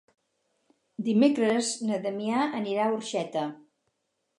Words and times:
Dimecres 1.09 1.71
na 1.91 2.03
Damià 2.09 2.49
anirà 2.63 2.85
a 2.91 2.97
Orxeta. 2.99 3.51